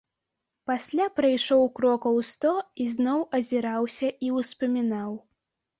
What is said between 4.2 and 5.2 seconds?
і ўспамінаў.